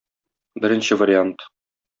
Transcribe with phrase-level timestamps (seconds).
[0.59, 1.37] Беренче вариант.